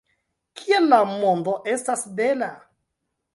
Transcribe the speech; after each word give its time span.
Kiel 0.61 0.87
la 0.93 0.99
mondo 1.09 1.53
estas 1.75 2.07
bela! 2.21 2.49